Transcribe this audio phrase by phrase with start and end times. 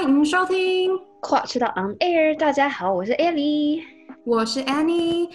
[0.00, 2.34] 欢迎收听《跨区到 On Air》。
[2.38, 3.82] 大家好，我是 Ellie，
[4.24, 5.28] 我是 Annie。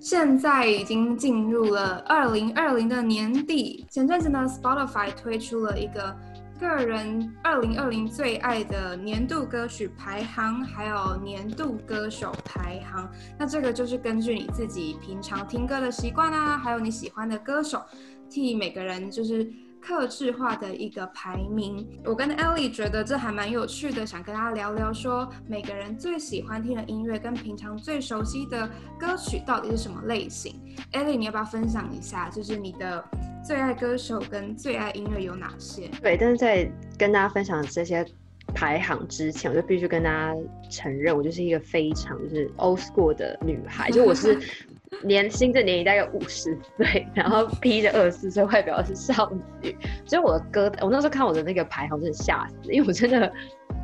[0.00, 3.86] 现在已经进入了二零二零的年底。
[3.90, 6.14] 前阵子呢，Spotify 推出了一个
[6.60, 13.10] 个人二零二零最爱的年度歌曲排行，还有年度歌手排行。
[13.38, 17.80] 那这个就是根据你自己平常听歌的习惯啊，还有你喜欢的歌手，
[18.28, 19.50] 替每个人就是。
[19.82, 30.54] 客制化的一个排名，我跟 Ellie 觉得这还蛮有趣的，想跟大家聊聊说每个人最喜欢听的音乐跟平常最熟悉的歌曲到底是什么类型。
[30.92, 33.04] Ellie，你要不要分享一下，就是你的
[33.44, 35.88] 最爱歌手跟最爱音乐有哪些？
[36.00, 38.06] 对，但是在跟大家分享这些
[38.54, 40.34] 排行之前，我就必须跟大家
[40.70, 44.38] 承认，我就是一个非常就是 old school 的女孩，就我是。
[45.02, 53.32] 年新这年龄大概五十岁，然后披着二十四岁外表是少女，所以我的歌，我那时候看我的那个排行真的吓死，因为我真的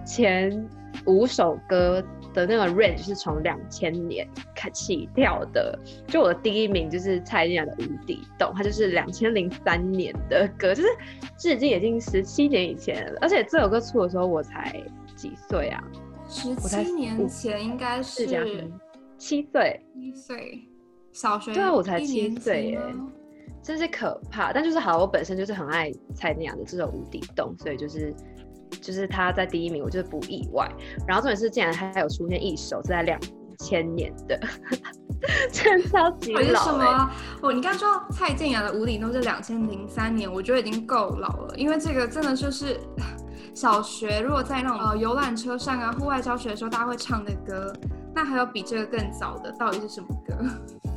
[0.06, 0.68] 前
[1.06, 2.02] 五首歌
[2.33, 10.88] 的那个 range 是从两千年开起跳的，就我的第一名就是蔡健雅的《无底洞》，它就是两千零三年的歌，就是
[11.36, 14.80] 至今已经十七年以前了，而且这首歌出的时候我才
[15.16, 15.83] 几岁啊？
[16.28, 18.27] 十七年前应该是
[19.16, 20.68] 七岁，七岁。
[21.20, 22.80] 小学对啊，我才七岁耶，
[23.61, 24.52] 真是可怕。
[24.52, 28.14] 但就是好，我本身就是很爱蔡健雅的这首《无底洞》，所以就是
[28.80, 30.70] 就是他在第一名，我就是不意外。
[31.08, 33.19] 然后重点是，竟然还有出现一首是在两
[33.58, 34.39] 千年的，
[35.50, 36.39] 真的超级老。
[36.39, 37.11] 为什么？
[37.42, 42.78] 哦，你刚说蔡健雅的《无底洞》是两千零三年，我觉得已经够老了，因为这个真的就是
[43.52, 47.72] 小学如果在那种呃游览车上啊、户外教学的时候大家会唱的歌。
[48.14, 50.34] 那还有比这个更早的，到底是什么歌？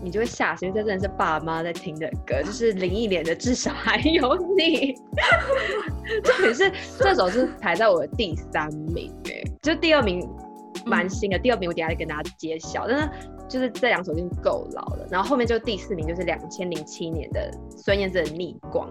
[0.03, 4.93] 你就会吓死，因为这真的是爸妈在听的歌， 就是林忆莲的《至少还有你》。
[6.23, 10.27] 重点是这首是排在我的第三名，哎，就第二名
[10.85, 12.87] 蛮新的，嗯、第二名我等下再跟大家揭晓。
[12.87, 13.09] 但是
[13.47, 18.89] 就是这两首已经够老了，然后后面就第四名就是两千零七年的孙燕姿的《逆光》，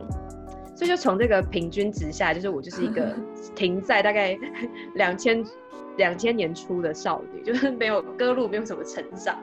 [0.76, 3.14] 所以就从这个平均值下来，就是我就是一个
[3.54, 4.38] 停在大概
[4.94, 5.44] 两千。
[5.96, 9.36] 两千年初的少女，就是没有歌路，没有什么成长。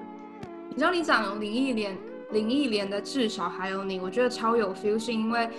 [0.78, 1.98] 你知道你讲林忆莲，
[2.30, 5.50] 林忆莲的至少还有你，我觉得超有 feel，是因为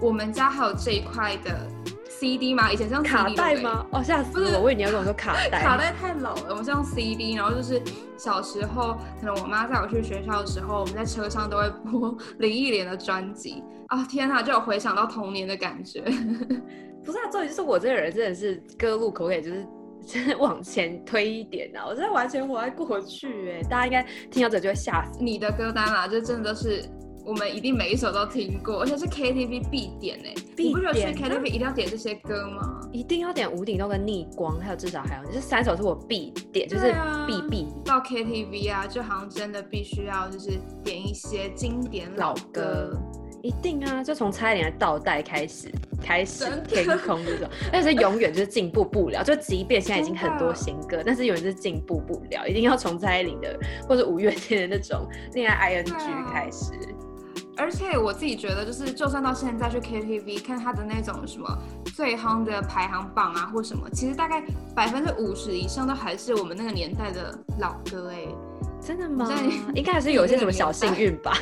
[0.00, 1.68] 我们家还有这一块的
[2.08, 3.84] CD 嘛，以前是用卡带吗？
[3.92, 4.46] 哦，吓死我！
[4.48, 5.62] 是我以为你要跟我说卡带。
[5.62, 7.82] 卡带太老了，我们是用 CD，然后就是
[8.16, 16.00] 小时候，可能我妈带我去学校的时候，我们在车上都会播 林忆莲的专辑啊，天哪，就有回想到童年的感觉。
[17.04, 19.66] 不是啊，重点就是我这个人真的是歌路口也就是。
[20.06, 21.86] 真 的往前推一点啊！
[21.86, 25.18] 我真的完全活在过去哎，大家应该听到这就会吓死。
[25.20, 26.84] 你的歌单啊，就真的是
[27.24, 30.34] 我们一定每一首都听过，而且是 KTV 必点哎。
[30.56, 32.80] 你不觉得去 KTV 一定要点这些歌吗？
[32.92, 36.94] 一定要点《无底洞》跟《逆光》，还有至少还有这三首是我必点，就是
[37.26, 42.90] 必必、啊、到 KTV 啊，就好像真的必须要就是点一些经典老歌。
[42.92, 43.02] 老歌
[43.42, 45.70] 一定啊，就从蔡依林的倒带开始，
[46.00, 49.22] 开始天空这种，但是永远就是进步不了。
[49.22, 52.46] 就即便现在已经很多新歌，但是永远是进步不了。
[52.46, 53.58] 一定要从蔡依林的
[53.88, 56.72] 或者五月天的那种恋爱 ING 开始。
[57.54, 61.46] 而且我自己觉得，就是就算到现在去 KTV 看他的那种什么
[61.94, 64.42] 最夯的排行榜啊，或什么，其实大概
[64.74, 68.28] 百分之五十以上都还是我们那个年代的老歌哎、欸。
[68.80, 69.28] 真的吗？
[69.74, 71.36] 应该还是有一些什么小幸运吧。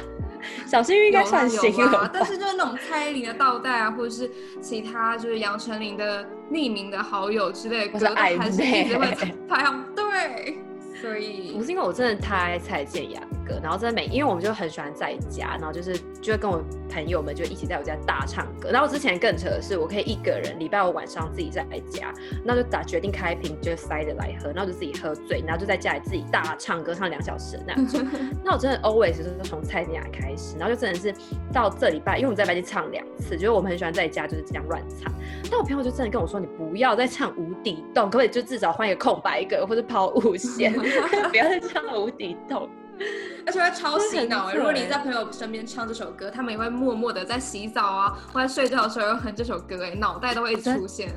[0.67, 4.31] 小幸运应该算新了，但是就是那种蔡依林的倒带啊，或者是
[4.61, 9.06] 其他就是杨丞琳的匿名的好友之类的歌，还是一直会
[9.49, 10.59] 排行对。
[11.01, 18.71] 所以不是因为我真的太爱蔡健雅的歌，然后真的每，因为我们就很喜欢在家，然后就是就会跟我朋友们就一起在我家大唱歌。
[18.71, 22.12] 然后之前更扯的是，我可以一个人礼拜五晚上自己在家，
[22.45, 28.05] 那就打决定开瓶就塞着来喝，然后就自己喝醉，然后就在家里自己大唱歌唱两小时的那种。
[28.45, 31.15] 那我真的 always 就是从蔡健雅开始，然后就真的是
[31.53, 35.12] 到这礼拜，因为我们在白天唱两次，就是我们很喜欢在家就是这样乱唱。
[35.51, 40.72] 但我朋友就真的跟我说，你不要再唱无底洞，可不可以就至少换一个空白格或者抛物线？
[41.31, 42.69] 不要再唱无底洞，
[43.47, 44.55] 而且会超洗脑哎！
[44.55, 51.11] 如果你在朋友身边唱这首歌，他们也会默默的在洗澡啊，或在睡觉的时候又哼这首歌哎，脑袋都会出现，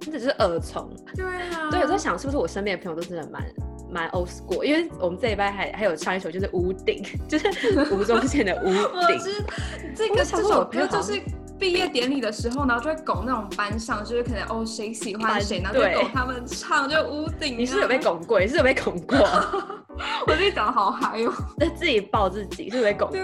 [0.00, 0.90] 真的是耳虫。
[1.14, 3.42] 对啊，对，我在想是不是我身边的朋友都真的蛮
[3.90, 7.48] 蛮 old school，因为我们这一班还还有唱一首就是屋顶，就是
[7.92, 8.66] 吴宗宪的屋
[9.06, 9.18] 顶。
[9.20, 9.42] 是
[9.94, 11.20] 这个这首歌就是。
[11.60, 17.56] 毕业典礼的时候，然后就会拱那种班上，就是可能哦谁喜欢谁，然后就拱他们唱，就屋顶。
[17.58, 18.40] 你是有被拱过？
[18.40, 19.18] 你是有被拱过？
[20.26, 23.18] 我自己讲的好嗨哦，在自己抱自己，是有被拱过。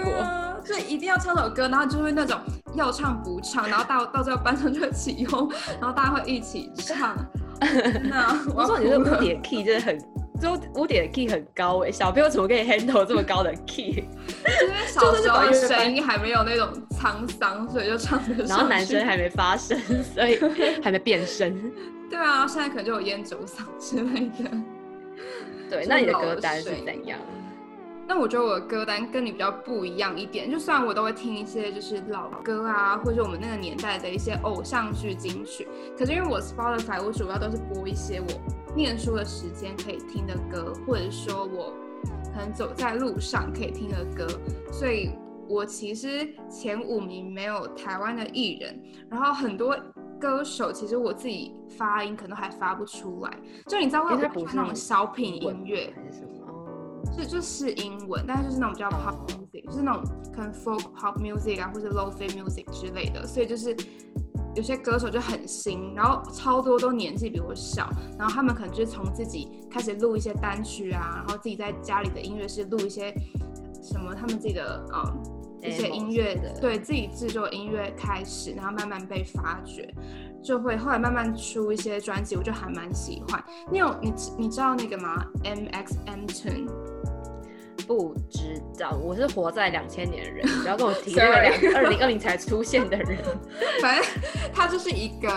[0.63, 2.39] 所以一定要唱首歌，然后就会那种
[2.75, 5.49] 要唱不唱，然后到到最后班上就会起哄，
[5.79, 7.15] 然后大家会一起唱。
[8.03, 9.97] 那我说你这屋顶 key 真的很，
[10.39, 14.03] 就屋顶的 key 很高哎，小朋友怎么可以 handle 这么高的 key？
[14.61, 18.43] 因为小时候声音还没有那种沧桑，所以就唱的。
[18.45, 20.39] 然后男生还没发声，所以
[20.83, 21.71] 还没变声。
[22.09, 24.49] 对啊，现在可能就有烟酒嗓之类的。
[25.69, 27.19] 对，那你的歌单是怎样？
[28.09, 35.67] 那我觉得我的歌单跟你比较不一样一点，就虽然我都会听一些就是老歌啊，或者我们那个年代的一些偶像剧金曲，
[35.99, 41.73] 可是因为我 Spotify 我主要都是播一些我念书的时间可以听的歌，或者说我
[42.31, 44.27] 可能走在路上可以听的歌，
[44.71, 45.09] 所以
[45.49, 48.79] 我其实前五名没有台湾的艺人，
[49.09, 49.75] 然后很多
[50.21, 53.35] 歌手其实我自己发音可能还发不出来，
[53.65, 55.91] 就你知道会不会那种小品音乐？
[57.17, 60.03] 就就是英文，但是就是那种比较 pop music，就是那种
[60.35, 63.25] 可能 folk pop music 啊，或者 lo-fi music 之类的。
[63.25, 63.75] 所以就是
[64.57, 67.87] 有些歌手就很新，然后超多都年纪比我小，
[68.17, 73.13] 然后他们可能就是从自己开始录一些单曲啊，然后自己在家里的音乐室录一些
[73.83, 75.23] 什么他们自己的嗯
[75.61, 79.93] 一些音乐的，对自己制作音乐开始，然后慢慢被发掘。
[80.43, 83.43] 就会后来慢慢出一些专辑，我就还蛮喜欢。
[83.71, 86.67] 你有你你知道那个吗？MXMtoon？
[87.87, 91.35] 不知道，我是活在两千年的人，不要跟我提那个
[91.75, 93.17] 二零二零才出现的人。
[93.81, 94.05] 反正
[94.53, 95.29] 他就是一个，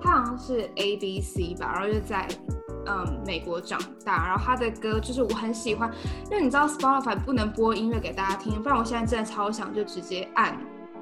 [0.00, 2.28] 他好像是 ABC 吧，然后就在
[2.86, 5.90] 嗯美国长大，然后他的歌就是我很喜欢，
[6.30, 10.56] 因为你知道 Spotify 不能播音乐给大家听，不然我现在真的超想就直接按。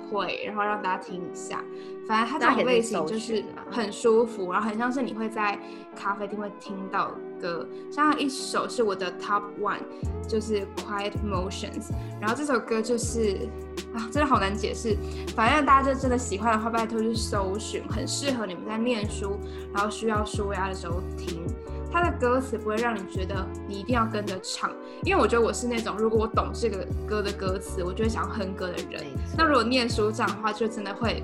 [0.09, 1.61] 会，然后让大家听一下。
[2.07, 3.43] 反正他这种类型就是
[3.73, 5.59] 很舒服，然后很像是你会在
[5.97, 7.67] 咖啡厅会听到的歌。
[7.91, 9.81] 像一首是我的 Top One，
[10.29, 11.91] 就是 Quiet Motions。
[12.21, 13.49] 然后这首歌就是
[13.95, 14.97] 啊，真的好难解释。
[15.35, 19.39] 反正大家就真的喜欢的话，拜托去搜寻，很适合你们在念书，
[19.73, 21.47] 然后需要舒压的时候听。
[21.93, 24.71] 它的歌词不会让你觉得你一定要跟着唱，
[25.03, 29.03] 因为我觉得我是那种如果我懂这个歌的歌词，我就会想要哼歌的人。
[29.39, 31.23] 那如果念书这样的话，就真的会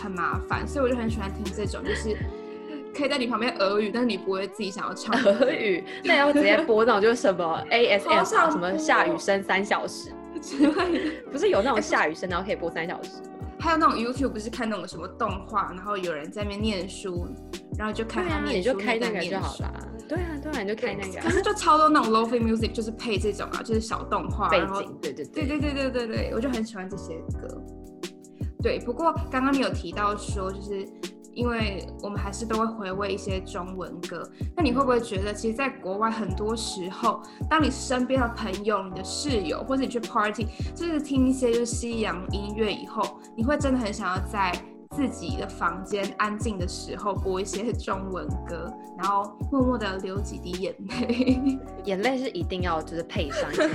[0.00, 2.16] 很麻烦，所以我就很喜欢听这种，就是
[2.94, 5.84] 可以在你旁边耳语，但是你不会自己想要唱耳语。
[6.04, 13.28] 那要直接播那种就是什么 ASM 什么下雨声三小时 之类的， 不是有那种下雨声然后可以播三小时吗？
[13.60, 17.26] 还有那种 YouTube 不是看那种什么动画，然后有人在那边念书，
[17.78, 19.88] 然后就看他念书，你就开那个就好了。
[20.06, 21.18] 对啊，对啊，你就开那个。
[21.20, 24.94] 可是就超多那种 Lo-fi music，就是配这种啊，就是小动画，背景。
[25.00, 27.62] 对对对对对对对对，我就很喜欢这些歌。
[28.62, 30.86] 对，不过刚刚你有提到说，就是
[31.34, 34.22] 因为我们还是都会回味一些中文歌，
[34.56, 44.52] 那你会不会觉得，其实，在国外很多时候，当你身边的朋友、你的室友，或者你去 party，就是听一些就是西洋音乐以后，你会真的很想要在。
[44.94, 51.58] 自己的房间安静的时候播一些中文歌， 然后默默的流几滴眼泪。
[51.84, 53.66] 眼泪是一定要就是配上一些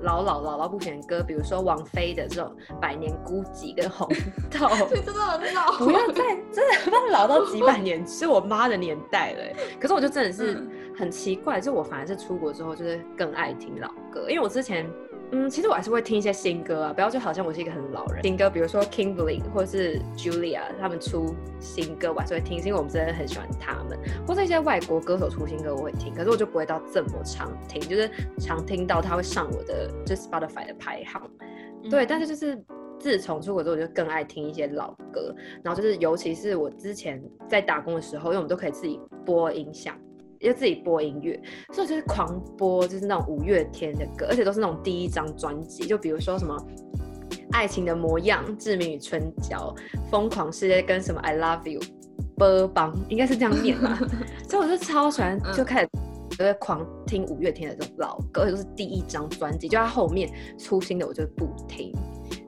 [0.00, 4.08] 老老老老不选的歌，比如说王菲的这种《百年孤寂》跟《红
[4.50, 4.66] 豆》。
[4.88, 5.72] 对，真的很老。
[5.78, 9.38] 不要再真的不要老到几百年，是我妈的年代了。
[9.78, 10.66] 可是我就真的是
[10.96, 14.90] 很奇怪，就我反而是出国之后就是更爱听老歌，因为我之前。
[15.34, 18.22] 嗯，其实我还是会听一些新歌啊，不要就好像我是一个很老人。
[18.22, 23.98] 新歌，比如说 Kimberly 或是 Julia 他们出新歌，我还是会听，是因为我们真的很喜欢他们。
[24.26, 31.22] 或者一些外国歌手出新歌，我会听，可是我就不会到这么常听，就是常听到他会上我的就是 Spotify 的排行。
[31.82, 32.62] 嗯、对，但是就是
[32.98, 35.34] 自从出国之后，我就更爱听一些老歌，
[35.64, 39.96] 然后就是尤其是我之前在打工的时候，因为我们都可以自己播音响。
[40.42, 41.40] 要自己播音乐，
[41.72, 46.56] 所以就是狂播，就是那种五月天的歌，而且都是那种第一张专辑，就比如说什么
[47.52, 49.74] 《爱情的模样》、《志明与春娇》、
[50.10, 51.80] 《疯狂世界》跟什么《I Love You》、
[52.36, 53.98] 波邦，应该是这样念吧。
[54.48, 55.88] 所以我就超喜欢，就开始
[56.30, 61.92] 就会狂听五月天的这种老歌，而且都是第一张专辑，就他后面出新的我就不听，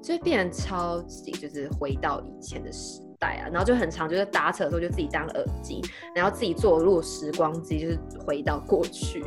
[0.03, 3.04] 所以变成超级就是回到以前的时。
[3.51, 5.81] 然后就很常，就是打车的时候就自己当耳机，
[6.15, 9.25] 然后自己坐入时光机，就是回到过去。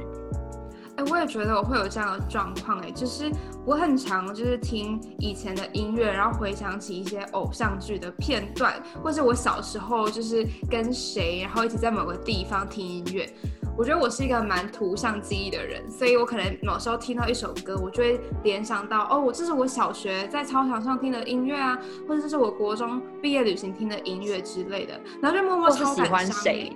[0.98, 3.32] 哎、我也觉得我会有这样的状况，哎，就是
[3.68, 8.74] 我很常就是听以前的音乐，然后回想起一些偶像剧的片段，
[9.04, 13.32] 或者我小时候就是跟谁，然后一起在某个地方听音乐。
[13.78, 26.74] 我觉得我是一个蛮图像记忆的人，所以我可能某时候听到一首歌，我就会联想到，哦，我这是我小学在操场上听的音乐啊，或者这是我国中毕业旅行听的音乐之类的，然后就默默超喜欢谁。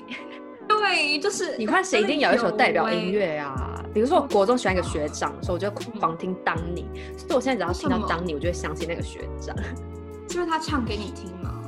[0.67, 6.86] 对，就是你看谁一定有一首代表音乐啊，比如说我国中喜欢一个学长，所以我就狂听当你，
[7.17, 9.58] 所以我现在只要听到当你，我就会想起那个学长。
[10.29, 11.60] 是因为他唱给你听吗？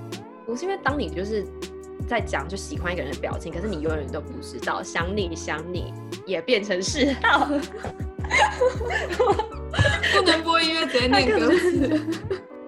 [0.45, 1.43] 不是因为当你就是。
[2.07, 5.93] 在讲就喜欢一个人的表情，可是你永远都不知道，想你想你
[6.25, 7.47] 也变成嗜好。
[10.13, 11.99] 不能播音乐，直接念歌词。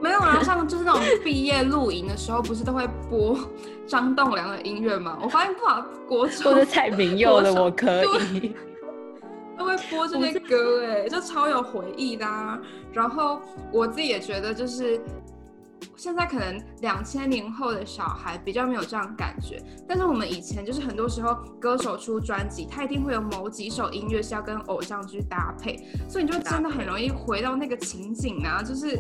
[0.01, 3.38] 没有啊，像就是那种毕业露营的时候，不是都会播
[3.88, 5.18] 张栋梁的音乐吗？
[5.22, 8.56] 我发现不好，国中或者蔡明佑的我可以，
[9.58, 12.60] 都会播这些歌，哎，就超有回忆的啊。
[12.92, 13.39] 然后
[13.72, 15.00] 我自己也觉得，就是。
[15.96, 25.77] 现在可能两千年后的小孩比较没有这样感觉，但是我们以前就是很多时候歌手出专辑，他一定会有某几首音乐是要跟偶像剧搭配，
[26.08, 28.62] 所以你就真的很容易回到那个情景啊。
[28.62, 29.00] 就是，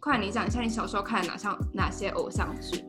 [0.00, 2.84] 快你讲一下你小时候看哪像哪些偶像剧？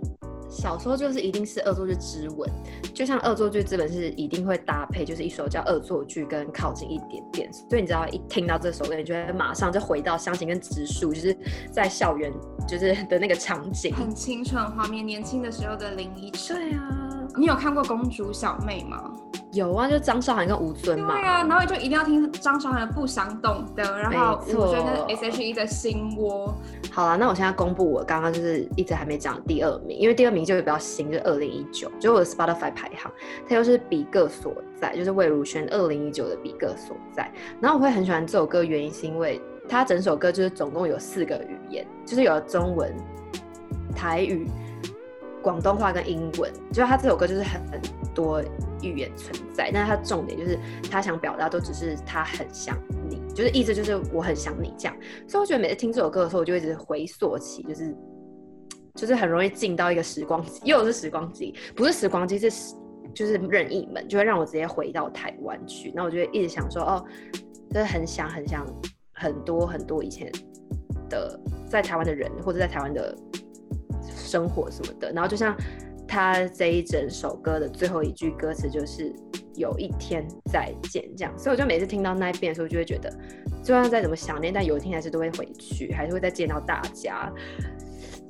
[0.49, 2.49] 小时候就是一定是《恶作剧之吻》，
[2.93, 11.37] 就像《恶作剧之吻》是一定会搭配，就是一首叫《恶作剧》跟《靠近一点点》，所以你知道一听到这首歌，你就会马上就回到湘琴跟植树，就是
[11.69, 12.31] 在校园
[12.67, 16.57] 就是的那个场景，很青春画面，年轻的时候的林依晨。
[16.57, 19.11] 对啊，你有看过《公主小妹》吗？
[19.53, 21.15] 有啊，就张韶涵跟吴尊嘛。
[21.15, 26.53] 对啊，然后就一定要听张韶涵的《不想懂的》，然后吴尊跟 S.H.E 的心窝。
[26.91, 33.11] 好了，那我现在公布我刚刚就是一直还没讲第二名，因为第二名就比较新，就二零一九，就我的 Spotify 排行，
[33.47, 37.31] 它又是比个所在，就是魏如萱二零一九的比个所在。
[37.61, 42.93] 然后我会很喜欢这首歌，原因是因为它整首歌就是总共有四个语言，就是有中文、
[43.95, 44.47] 台语、
[45.41, 47.61] 广东话跟英文，就是它这首歌就是很
[48.13, 48.41] 多。
[48.83, 50.55] 语言存在，但是他重点就是
[50.91, 52.77] 他想表达都只是他很想
[53.09, 54.95] 你，就是意思就是我很想你这样。
[55.27, 57.95] 所以我觉得每次听这首歌的时候，我就一直回溯起，就是
[58.93, 62.75] 就是很容易进到一个时光机，又是时光机，不是时光机，是
[63.15, 65.91] 就是任意门，就会让我直接回到台湾去。
[65.95, 67.03] 那我就会一直想说，哦，
[67.71, 68.63] 就是很想很想
[69.17, 70.31] 很多很多以前
[71.09, 73.15] 的在台湾的人，或者在台湾的
[74.03, 75.11] 生活什么的。
[75.11, 75.55] 然后就像。
[76.09, 79.13] 他这一整首歌的最后一句歌词就是
[79.55, 83.11] “有一天再见”这样，所以我就每次听到那一遍的时候，就会觉得，
[83.61, 87.29] 就算再怎么想念，但有一天还是都会回去，还是会再见到大家。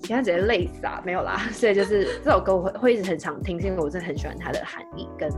[0.01, 1.37] 现在直接累死啊，没有啦。
[1.51, 5.29] 所以就是这首歌我会会一直很常听，是因为我真的很喜欢它的含义，跟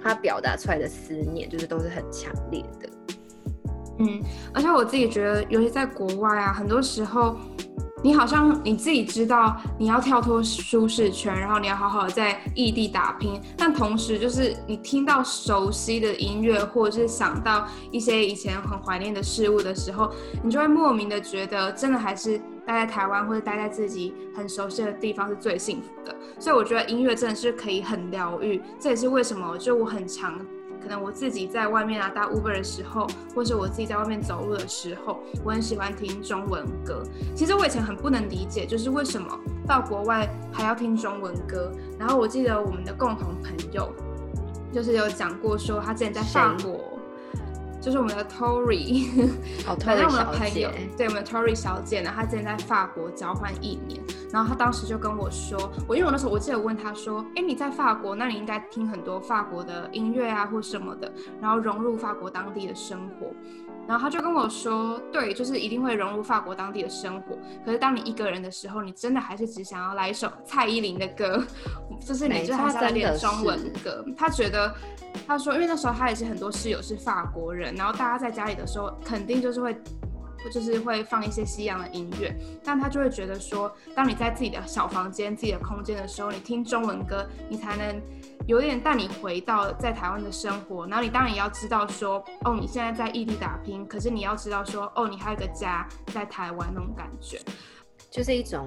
[0.00, 2.88] 它表达出来的思念，就是都是很强烈的。
[3.98, 4.22] 嗯，
[4.52, 7.36] 而且我自己觉得，尤其在国外啊，很多时候。
[8.04, 20.10] 你好像你自己知道你要跳脱舒适圈，然后你要好好在异地打拼，但同时就是你听到熟悉的音乐，或者是想到一些以前很怀念的事物的时候，
[20.42, 26.12] 你就会莫名的觉得，真的还是待在台湾或者待在自己很熟悉的地方是最幸福的。
[26.40, 30.40] 所以我觉得音乐真的是可以很疗愈，这也是为什么就我很常。
[30.82, 37.02] 可能我自己在外面啊搭 Uber 的时候，或者我自己在外面走路的时候，我很喜欢听中文歌。
[37.34, 39.28] 其实我以前很不能理解，就是为什么
[39.66, 41.72] 到国外还要听中文歌。
[41.98, 43.92] 然后我记得我们的共同朋友，
[44.72, 46.91] 就是有讲过说他之前在法国。
[47.82, 49.28] 就是我们的 Tory，
[49.66, 50.70] 好特别的朋友。
[50.96, 54.00] 对，我们的 Tory 小姐呢，她之前在法国交换一年，
[54.32, 55.58] 然后她当时就跟我说，
[55.88, 63.34] 我因为我那时候我记得我问她说，哎，你在法国，那你应该听很多法国的音乐啊，或什么的，然后融入法国当地的生活。
[63.88, 67.36] 然后他就跟我说，对，就是一定会融入法国当地的生活。
[67.64, 71.44] 可是当你一个人的时候，你真的还是只想要来一首蔡依林的歌，
[72.00, 74.04] 就是你就还是来点中文歌。
[74.16, 74.72] 他觉得，
[75.26, 79.76] 他说，因为那时候他也是很多室友是法国人，然后大家在家里的时候，肯定就是会，
[80.52, 82.34] 就是会放一些西洋的音乐。
[82.64, 88.00] 但他就会觉得说，当你在自己的小房间、自己的空间的时候，你听中文歌，你才能。
[88.46, 97.40] 有点带你回到在台湾的生活，然后你当然也要知道说，哦，你现在在异地打拼，可是你要知道说，哦，你还有个家在台湾那种感觉，
[98.10, 98.66] 就是一种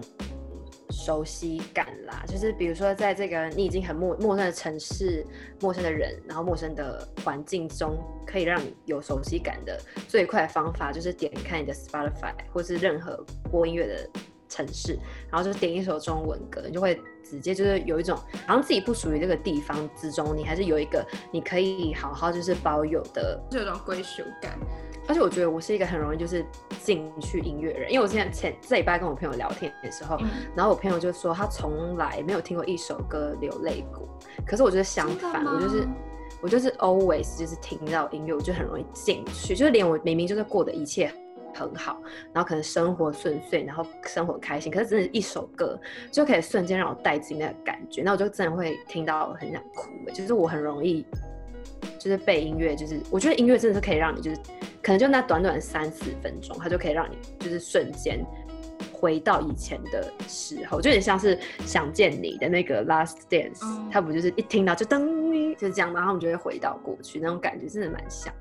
[0.91, 2.23] 熟悉感啦。
[2.25, 5.25] 就是比如说，在这个你已经很陌陌生的城市、
[5.59, 9.77] 陌生的人，然后陌生的环境中，可以让你有熟悉感的
[10.07, 14.09] 最快的方法，就是点开你的 Spotify 或是任何播音乐的
[14.47, 14.97] 城市，
[15.29, 16.99] 然后就点一首中文歌，你就会。
[17.27, 24.55] 直接就是有一种好像自己不属于这个地方之中，你还是有一个你可以好好就是保有的这种归属感。
[25.07, 26.45] 而且我觉得我是一个很容易就是
[26.83, 34.07] 进去音乐人，因为我现在前这礼拜跟我朋友聊天的时候，嗯、然后我朋友就说他从来没有听过一首歌流泪过。
[34.45, 35.87] 可是我觉得相反，我就是
[36.43, 41.11] 我就是 always 就是听到音乐我就很容易进去，就是连我明明就是过的一切。
[41.55, 42.01] 很好，
[42.33, 44.71] 然后可能生活顺遂，然后生活开心。
[44.71, 45.79] 可是真的，一首歌
[46.11, 49.89] 就可以瞬间让我带进那个感觉，那我就真的会听到很想哭。
[50.13, 51.05] 就是我很容易，
[51.97, 54.37] 就是被音乐，就是我觉得音乐真的是可以让你，就是
[54.83, 58.23] 可能就那短短三四分钟，它就可以让你就是瞬间
[58.91, 68.33] 回到以前的时候，就有点像是想见你的那个 Last Dance，它、嗯、不就是一听到就噔，就是这样，然后我们就会回到过去，那种感觉真的蛮像。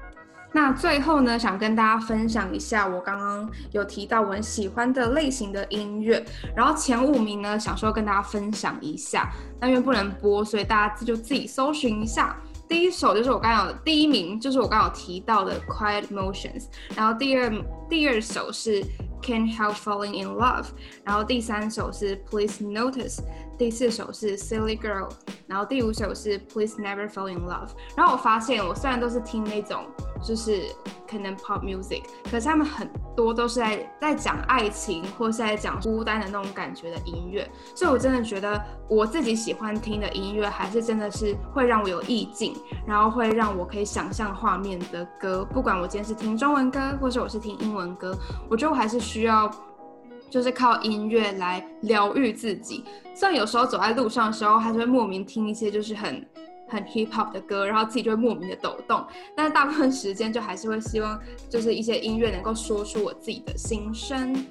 [0.54, 12.36] 那最后呢，想跟大家分享一下我刚刚有提到我很喜欢的类型的音乐，然后前五名呢，想说跟大家分享一下，但因为不能播，所以大家就自己搜寻一下。
[12.68, 17.52] 第一首就是我刚刚有第一名，就是我刚有提到的 Quiet Motions，然后第二
[17.90, 18.80] 第二首是
[19.24, 20.66] can Help Falling in Love，
[21.02, 23.20] 然后第三首是 Please Notice。
[23.56, 25.08] 第四首是 Silly Girl，
[25.46, 27.68] 然后第五首是 Please Never Fall in Love。
[27.96, 29.84] 然后我发现，我虽然都是听那种
[30.20, 30.64] 就是
[31.08, 37.48] 可能 pop music，可是他们很多都是在在讲爱情或是在讲孤单的那种感觉的音乐。
[37.76, 45.44] 所以我真的觉得我自己喜欢听的音乐，还是真的是会让我有意境，然后会让我可以想象画面的歌。
[45.44, 48.18] 不管我今天是听中文歌，或是我是听英文歌，
[48.50, 49.50] 我觉得我还是需要。
[50.30, 52.82] 就是靠音乐来疗愈自己，
[53.14, 56.26] 虽然有时候走在路上的时候，还是会莫名听一些就是很
[56.66, 59.06] 很 hip hop 的歌，然后自己就会莫名的抖动，
[59.36, 64.44] 但是大部分时间就还是会希望就是一些音乐能够说出我自己的心声。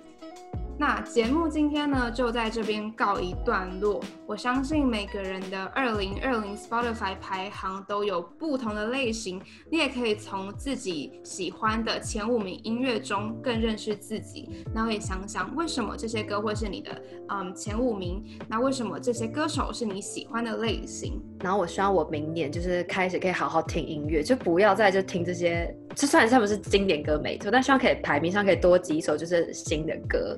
[0.75, 4.03] 那节目今天呢，就在这边告一段落。
[4.25, 9.39] 我相信每个人的二零二零 Spotify 排行都有不同的类型，
[9.69, 21.21] 你也可以从自己喜欢的前五名音乐中更认识自己，然后也想想为什么这些歌会是你的嗯前五名，那为什么这些歌手是你喜欢的类型？
[21.41, 30.35] 然后我希望我明年就是开始可以好好听音乐，就不要再就听这些，就算他们是经典歌没错，但希望可以排名上可以多几首就是新的歌。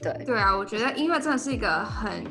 [0.00, 2.24] 对对啊，我觉得音乐真的是一个很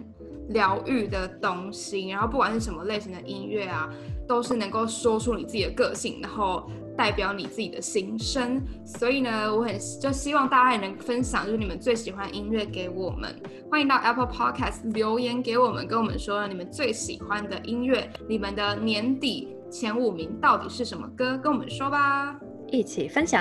[0.50, 3.89] 疗愈的东西，然后不管是什么类型的音乐啊，
[4.27, 8.62] 都是能够说出你自己的个性，然后代表你自己的心声。
[8.86, 13.36] 所以呢，我很就希望大家也能分享，就是你们最喜欢音乐给我们。
[13.69, 22.39] 欢迎到 Apple Podcast 留言给我们，跟我们说你们最喜欢的音乐，你们的年底前五名到底是什么歌，跟我们说吧，
[22.71, 23.38] 一起分享。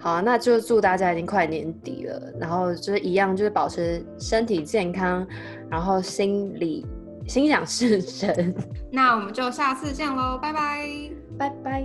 [0.00, 5.26] 好啊，那就祝大家已经快年底了，然后就是一样，就是保持身体健康，
[5.70, 6.86] 然后心理
[7.28, 8.54] 心想事成。
[8.90, 10.88] 那我们就下次见喽，拜拜，
[11.38, 11.84] 拜拜。